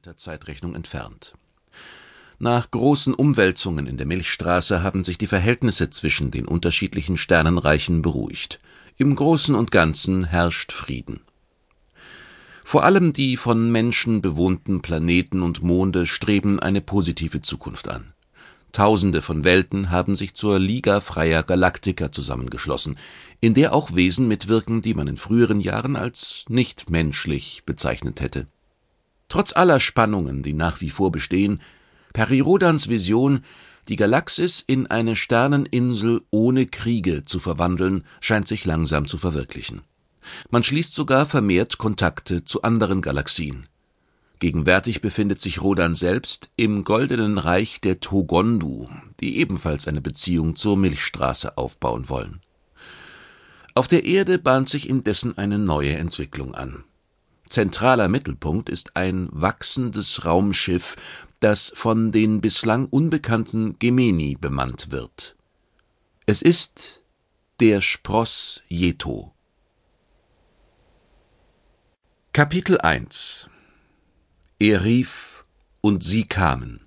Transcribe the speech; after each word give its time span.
alter 0.00 0.16
Zeitrechnung 0.16 0.74
entfernt. 0.74 1.34
Nach 2.38 2.70
großen 2.70 3.12
Umwälzungen 3.12 3.86
in 3.86 3.98
der 3.98 4.06
Milchstraße 4.06 4.82
haben 4.82 5.04
sich 5.04 5.18
die 5.18 5.26
Verhältnisse 5.26 5.90
zwischen 5.90 6.30
den 6.30 6.46
unterschiedlichen 6.46 7.18
Sternenreichen 7.18 8.00
beruhigt. 8.00 8.60
Im 8.96 9.14
Großen 9.14 9.54
und 9.54 9.70
Ganzen 9.70 10.24
herrscht 10.24 10.72
Frieden. 10.72 11.20
Vor 12.64 12.84
allem 12.84 13.12
die 13.12 13.36
von 13.36 13.70
Menschen 13.70 14.22
bewohnten 14.22 14.80
Planeten 14.80 15.42
und 15.42 15.62
Monde 15.62 16.06
streben 16.06 16.58
eine 16.60 16.80
positive 16.80 17.42
Zukunft 17.42 17.86
an. 17.86 18.14
Tausende 18.72 19.20
von 19.20 19.44
Welten 19.44 19.90
haben 19.90 20.16
sich 20.16 20.32
zur 20.32 20.58
Liga 20.58 21.02
freier 21.02 21.42
Galaktiker 21.42 22.10
zusammengeschlossen, 22.10 22.96
in 23.42 23.52
der 23.52 23.74
auch 23.74 23.94
Wesen 23.94 24.28
mitwirken, 24.28 24.80
die 24.80 24.94
man 24.94 25.08
in 25.08 25.18
früheren 25.18 25.60
Jahren 25.60 25.94
als 25.94 26.46
nichtmenschlich 26.48 27.64
bezeichnet 27.66 28.22
hätte. 28.22 28.46
Trotz 29.30 29.54
aller 29.54 29.80
Spannungen, 29.80 30.42
die 30.42 30.52
nach 30.52 30.82
wie 30.82 30.90
vor 30.90 31.10
bestehen, 31.12 31.62
Perirodans 32.12 32.88
Vision, 32.88 33.44
die 33.88 33.96
Galaxis 33.96 34.62
in 34.66 34.88
eine 34.88 35.16
Sterneninsel 35.16 36.22
ohne 36.30 36.66
Kriege 36.66 37.24
zu 37.24 37.38
verwandeln, 37.38 38.04
scheint 38.20 38.48
sich 38.48 38.64
langsam 38.64 39.06
zu 39.06 39.16
verwirklichen. 39.16 39.82
Man 40.50 40.64
schließt 40.64 40.92
sogar 40.92 41.26
vermehrt 41.26 41.78
Kontakte 41.78 42.44
zu 42.44 42.62
anderen 42.62 43.02
Galaxien. 43.02 43.68
Gegenwärtig 44.40 45.00
befindet 45.00 45.40
sich 45.40 45.62
Rodan 45.62 45.94
selbst 45.94 46.50
im 46.56 46.82
Goldenen 46.82 47.38
Reich 47.38 47.80
der 47.80 48.00
Togondu, 48.00 48.88
die 49.20 49.38
ebenfalls 49.38 49.86
eine 49.86 50.00
Beziehung 50.00 50.56
zur 50.56 50.76
Milchstraße 50.76 51.56
aufbauen 51.56 52.08
wollen. 52.08 52.40
Auf 53.74 53.86
der 53.86 54.04
Erde 54.04 54.38
bahnt 54.38 54.68
sich 54.68 54.88
indessen 54.88 55.38
eine 55.38 55.58
neue 55.58 55.94
Entwicklung 55.94 56.54
an. 56.54 56.84
Zentraler 57.50 58.08
Mittelpunkt 58.08 58.68
ist 58.68 58.96
ein 58.96 59.28
wachsendes 59.32 60.24
Raumschiff, 60.24 60.96
das 61.40 61.72
von 61.74 62.12
den 62.12 62.40
bislang 62.40 62.86
unbekannten 62.86 63.78
Gemeni 63.78 64.36
bemannt 64.40 64.90
wird. 64.90 65.36
Es 66.26 66.42
ist 66.42 67.02
der 67.60 67.80
Spross 67.82 68.62
Jeto. 68.68 69.34
Kapitel 72.32 72.78
1 72.78 73.50
er 74.62 74.84
rief, 74.84 75.46
und 75.80 76.04
sie 76.04 76.24
kamen. 76.24 76.86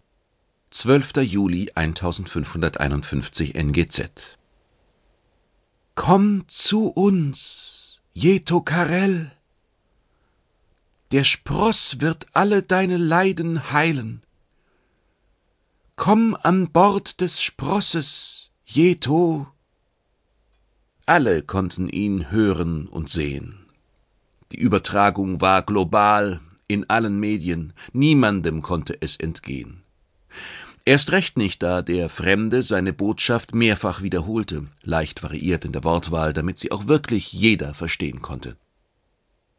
12. 0.69 1.23
Juli 1.23 1.71
1551 1.73 3.55
NGZ 3.55 4.37
Komm 5.95 6.47
zu 6.47 6.89
uns, 6.89 7.99
Jeto 8.13 8.61
Karel. 8.61 9.31
Der 11.13 11.25
Spross 11.25 12.01
wird 12.01 12.25
alle 12.33 12.63
deine 12.63 12.97
Leiden 12.97 13.71
heilen. 13.71 14.23
Komm 15.95 16.35
an 16.41 16.71
Bord 16.71 17.21
des 17.21 17.39
Sprosses, 17.39 18.49
Jeto. 18.65 19.45
Alle 21.05 21.43
konnten 21.43 21.87
ihn 21.87 22.31
hören 22.31 22.87
und 22.87 23.09
sehen. 23.09 23.67
Die 24.53 24.57
Übertragung 24.57 25.39
war 25.39 25.61
global, 25.61 26.39
in 26.67 26.89
allen 26.89 27.19
Medien, 27.19 27.73
niemandem 27.91 28.63
konnte 28.63 28.99
es 28.99 29.15
entgehen. 29.15 29.83
Erst 30.83 31.11
recht 31.11 31.37
nicht, 31.37 31.61
da 31.61 31.83
der 31.83 32.09
Fremde 32.09 32.63
seine 32.63 32.91
Botschaft 32.91 33.53
mehrfach 33.53 34.01
wiederholte, 34.01 34.65
leicht 34.81 35.21
variiert 35.21 35.63
in 35.63 35.73
der 35.73 35.83
Wortwahl, 35.83 36.33
damit 36.33 36.57
sie 36.57 36.71
auch 36.71 36.87
wirklich 36.87 37.31
jeder 37.31 37.75
verstehen 37.75 38.23
konnte. 38.23 38.57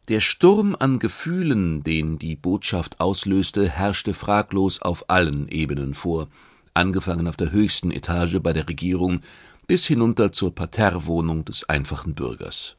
Der 0.08 0.20
Sturm 0.20 0.76
an 0.78 0.98
Gefühlen, 0.98 1.82
den 1.82 2.18
die 2.18 2.36
Botschaft 2.36 3.00
auslöste, 3.00 3.70
herrschte 3.70 4.12
fraglos 4.12 4.82
auf 4.82 5.08
allen 5.08 5.48
Ebenen 5.48 5.94
vor, 5.94 6.28
angefangen 6.74 7.26
auf 7.26 7.38
der 7.38 7.52
höchsten 7.52 7.90
Etage 7.90 8.38
bei 8.42 8.52
der 8.52 8.68
Regierung 8.68 9.20
bis 9.66 9.86
hinunter 9.86 10.30
zur 10.30 10.54
Parterrewohnung 10.54 11.46
des 11.46 11.66
einfachen 11.70 12.14
Bürgers. 12.14 12.74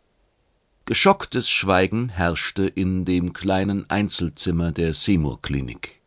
Geschocktes 0.86 1.50
Schweigen 1.50 2.10
herrschte 2.10 2.68
in 2.68 3.06
dem 3.06 3.34
kleinen 3.34 3.90
Einzelzimmer 3.90 4.72
der 4.72 4.94
Seymour-Klinik. 4.94 6.00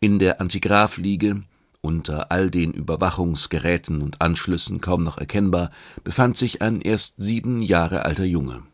In 0.00 0.18
der 0.18 0.40
Antigraph-Liege, 0.40 1.44
unter 1.80 2.32
all 2.32 2.50
den 2.50 2.72
Überwachungsgeräten 2.72 4.02
und 4.02 4.20
Anschlüssen 4.20 4.80
kaum 4.80 5.04
noch 5.04 5.18
erkennbar, 5.18 5.70
befand 6.02 6.36
sich 6.36 6.60
ein 6.60 6.80
erst 6.80 7.14
sieben 7.18 7.60
Jahre 7.60 8.04
alter 8.04 8.24
Junge, 8.24 8.64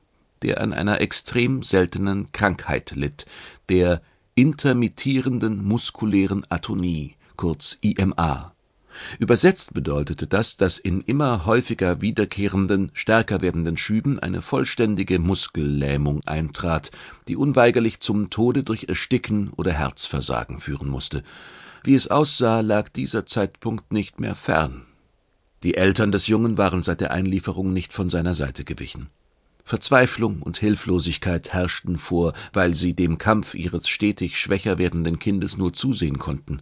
der 0.43 0.61
an 0.61 0.73
einer 0.73 1.01
extrem 1.01 1.62
seltenen 1.62 2.33
Krankheit 2.33 2.93
litt, 2.95 3.27
der 3.69 4.03
intermittierenden 4.34 5.65
muskulären 5.65 6.47
Atonie, 6.49 7.17
kurz 7.37 7.78
IMA 7.81 8.53
Übersetzt 9.19 9.75
bedeutete 9.75 10.27
das, 10.27 10.56
dass 10.56 10.79
in 10.79 11.00
immer 11.00 11.47
häufiger 11.47 12.00
wiederkehrenden, 12.00 12.91
stärker 12.95 13.41
werdenden 13.41 13.77
Schüben 13.77 14.19
eine 14.19 14.43
vollständige 14.43 15.19
Muskellähmung 15.19 16.23
eintrat, 16.27 16.91
die 17.29 17.37
unweigerlich 17.37 18.00
zum 18.00 18.31
Tode 18.31 18.62
durch 18.62 18.84
Ersticken 18.89 19.50
oder 19.56 19.73
Herzversagen 19.73 20.61
führen 20.61 20.89
musste. 20.89 21.23
Wie 21.83 21.95
es 21.95 22.09
aussah, 22.09 22.61
lag 22.61 22.89
dieser 22.89 23.27
Zeitpunkt 23.27 23.93
nicht 23.93 24.21
mehr 24.21 24.34
fern. 24.34 24.87
Die 25.62 25.77
Eltern 25.77 26.11
des 26.12 26.27
Jungen 26.27 26.59
waren 26.59 26.83
seit 26.83 27.00
der 27.00 27.11
Einlieferung 27.11 27.73
nicht 27.73 27.93
von 27.93 28.11
seiner 28.11 28.34
Seite 28.34 28.65
gewichen. 28.65 29.09
Verzweiflung 29.70 30.42
und 30.42 30.58
Hilflosigkeit 30.58 31.53
herrschten 31.53 31.97
vor, 31.97 32.32
weil 32.53 32.75
sie 32.75 32.92
dem 32.92 33.19
Kampf 33.19 33.54
ihres 33.54 33.88
stetig 33.88 34.36
schwächer 34.36 34.78
werdenden 34.78 35.20
Kindes 35.20 35.58
nur 35.58 35.72
zusehen 35.72 36.19
konnten. 36.19 36.60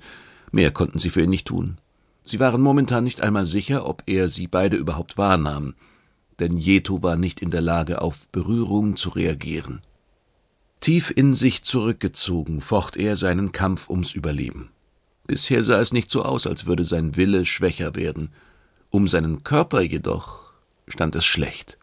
Mehr 0.52 0.72
konnten 0.72 0.98
sie 0.98 1.08
für 1.08 1.22
ihn 1.22 1.30
nicht 1.30 1.46
tun. 1.46 1.78
Sie 2.22 2.38
waren 2.38 2.60
momentan 2.60 3.04
nicht 3.04 3.22
einmal 3.22 3.46
sicher, 3.46 3.86
ob 3.86 4.02
er 4.04 4.28
sie 4.28 4.46
beide 4.46 4.76
überhaupt 4.76 5.16
wahrnahm, 5.16 5.72
denn 6.38 6.58
Jeto 6.58 7.02
war 7.02 7.16
nicht 7.16 7.40
in 7.40 7.50
der 7.50 7.62
Lage, 7.62 8.02
auf 8.02 8.28
Berührung 8.28 8.94
zu 8.94 9.08
reagieren. 9.08 9.80
Tief 10.80 11.10
in 11.16 11.32
sich 11.32 11.62
zurückgezogen 11.62 12.60
focht 12.60 12.98
er 12.98 13.16
seinen 13.16 13.52
Kampf 13.52 13.88
ums 13.88 14.12
Überleben. 14.12 14.68
Bisher 15.26 15.64
sah 15.64 15.80
es 15.80 15.94
nicht 15.94 16.10
so 16.10 16.24
aus, 16.26 16.46
als 16.46 16.66
würde 16.66 16.84
sein 16.84 17.16
Wille 17.16 17.46
schwächer 17.46 17.94
werden. 17.94 18.32
Um 18.90 19.08
seinen 19.08 19.44
Körper 19.44 19.80
jedoch 19.80 20.52
stand 20.88 21.16
es 21.16 21.24
schlecht. 21.24 21.78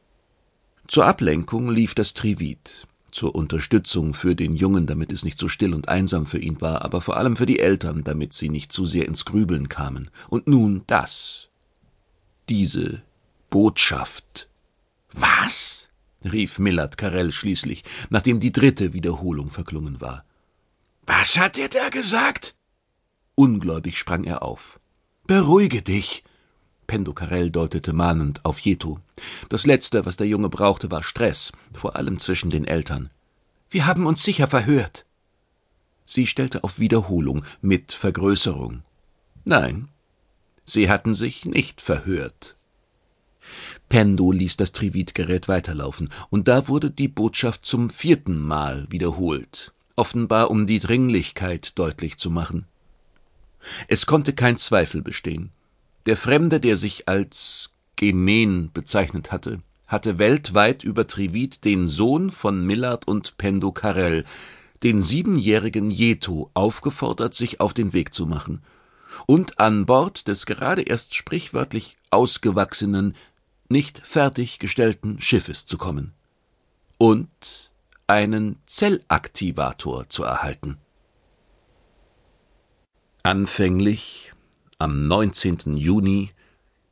Zur 0.87 1.05
Ablenkung 1.05 1.69
lief 1.69 1.95
das 1.95 2.13
Trivit 2.13 2.87
zur 3.15 3.33
Unterstützung 3.33 4.13
für 4.13 4.35
den 4.35 4.55
Jungen, 4.55 4.87
damit 4.87 5.11
es 5.11 5.23
nicht 5.23 5.39
so 5.39 5.47
still 5.47 5.73
und 5.73 5.87
einsam 5.87 6.25
für 6.25 6.37
ihn 6.37 6.59
war, 6.59 6.83
aber 6.83 6.99
vor 6.99 7.15
allem 7.15 7.37
für 7.37 7.45
die 7.45 7.59
Eltern, 7.59 8.03
damit 8.03 8.33
sie 8.33 8.49
nicht 8.49 8.73
zu 8.73 8.85
sehr 8.85 9.05
ins 9.05 9.23
Grübeln 9.23 9.69
kamen. 9.69 10.11
Und 10.27 10.47
nun 10.47 10.83
das. 10.85 11.47
Diese 12.49 13.01
Botschaft. 13.49 14.49
Was? 15.13 15.89
rief 16.25 16.59
Millard 16.59 16.97
Karel 16.97 17.31
schließlich, 17.31 17.85
nachdem 18.09 18.41
die 18.41 18.51
dritte 18.51 18.91
Wiederholung 18.91 19.49
verklungen 19.49 20.01
war. 20.01 20.25
Was 21.07 21.37
hat 21.37 21.57
er 21.57 21.69
da 21.69 21.87
gesagt? 21.89 22.53
Ungläubig 23.35 23.97
sprang 23.97 24.25
er 24.25 24.43
auf. 24.43 24.79
Beruhige 25.25 25.81
dich, 25.81 26.23
Pendukarell 26.87 27.49
deutete 27.51 27.93
mahnend 27.93 28.43
auf 28.45 28.59
Jeto. 28.59 28.99
Das 29.49 29.65
Letzte, 29.65 30.05
was 30.05 30.17
der 30.17 30.27
Junge 30.27 30.49
brauchte, 30.49 30.91
war 30.91 31.03
Stress, 31.03 31.51
vor 31.73 31.95
allem 31.95 32.19
zwischen 32.19 32.49
den 32.49 32.65
Eltern. 32.65 33.09
Wir 33.69 33.85
haben 33.85 34.05
uns 34.05 34.23
sicher 34.23 34.47
verhört. 34.47 35.05
Sie 36.05 36.27
stellte 36.27 36.63
auf 36.63 36.79
Wiederholung 36.79 37.43
mit 37.61 37.91
Vergrößerung. 37.91 38.83
Nein, 39.43 39.89
sie 40.65 40.89
hatten 40.89 41.15
sich 41.15 41.45
nicht 41.45 41.81
verhört. 41.81 42.55
Pendo 43.89 44.31
ließ 44.31 44.57
das 44.57 44.71
Trivitgerät 44.71 45.47
weiterlaufen, 45.47 46.09
und 46.29 46.47
da 46.47 46.67
wurde 46.67 46.89
die 46.91 47.07
Botschaft 47.07 47.65
zum 47.65 47.89
vierten 47.89 48.39
Mal 48.39 48.87
wiederholt, 48.89 49.73
offenbar 49.95 50.49
um 50.49 50.65
die 50.65 50.79
Dringlichkeit 50.79 51.77
deutlich 51.77 52.17
zu 52.17 52.31
machen. 52.31 52.65
Es 53.87 54.05
konnte 54.05 54.33
kein 54.33 54.57
Zweifel 54.57 55.01
bestehen. 55.01 55.51
Der 56.05 56.17
Fremde, 56.17 56.59
der 56.59 56.77
sich 56.77 57.07
als 57.07 57.71
Gemen 57.95 58.71
bezeichnet 58.71 59.31
hatte, 59.31 59.61
hatte 59.87 60.19
weltweit 60.19 60.83
über 60.83 61.07
Trivit 61.07 61.65
den 61.65 61.87
Sohn 61.87 62.29
von 62.29 62.65
Millard 62.65 63.07
und 63.07 63.37
Pendo 63.37 63.71
Carell, 63.71 64.23
den 64.83 65.01
siebenjährigen 65.01 65.89
Jeto, 65.89 66.51
aufgefordert, 66.53 67.33
sich 67.33 67.59
auf 67.59 67.73
den 67.73 67.93
Weg 67.93 68.13
zu 68.13 68.27
machen 68.27 68.61
und 69.25 69.59
an 69.59 69.85
Bord 69.87 70.27
des 70.27 70.45
gerade 70.45 70.83
erst 70.83 71.15
sprichwörtlich 71.15 71.97
ausgewachsenen, 72.11 73.15
nicht 73.67 74.05
fertiggestellten 74.05 75.21
Schiffes 75.21 75.65
zu 75.65 75.77
kommen 75.77 76.13
und 76.99 77.71
einen 78.05 78.57
Zellaktivator 78.67 80.07
zu 80.09 80.23
erhalten. 80.23 80.77
Anfänglich 83.23 84.34
am 84.77 85.07
19. 85.07 85.77
Juni 85.77 86.31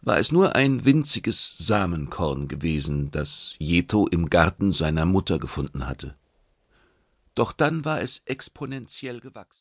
war 0.01 0.17
es 0.17 0.31
nur 0.31 0.55
ein 0.55 0.85
winziges 0.85 1.55
Samenkorn 1.57 2.47
gewesen, 2.47 3.11
das 3.11 3.55
Jeto 3.59 4.07
im 4.07 4.29
Garten 4.29 4.73
seiner 4.73 5.05
Mutter 5.05 5.39
gefunden 5.39 5.87
hatte. 5.87 6.15
Doch 7.35 7.51
dann 7.51 7.83
war 7.83 8.01
es 8.01 8.21
exponentiell 8.25 9.19
gewachsen. 9.19 9.49